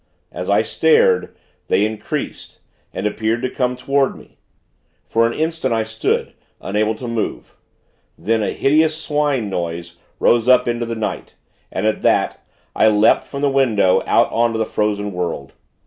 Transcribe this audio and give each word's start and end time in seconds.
As 0.31 0.49
I 0.49 0.63
stared, 0.63 1.35
they 1.67 1.85
increased, 1.85 2.57
and 2.91 3.05
appeared 3.05 3.43
to 3.43 3.51
come 3.51 3.75
toward 3.75 4.17
me. 4.17 4.39
For 5.05 5.27
an 5.27 5.33
instant, 5.33 5.75
I 5.75 5.83
stood, 5.83 6.33
unable 6.59 6.95
to 6.95 7.07
move. 7.07 7.55
Then 8.17 8.41
a 8.41 8.49
hideous 8.49 8.99
swine 8.99 9.47
noise 9.47 9.97
rose 10.19 10.49
up 10.49 10.67
into 10.67 10.87
the 10.87 10.95
night; 10.95 11.35
and, 11.71 11.85
at 11.85 12.01
that, 12.01 12.43
I 12.75 12.87
leapt 12.87 13.27
from 13.27 13.41
the 13.41 13.49
window, 13.51 14.01
out 14.07 14.31
on 14.31 14.53
to 14.53 14.57
the 14.57 14.65
frozen 14.65 15.11
world. 15.11 15.53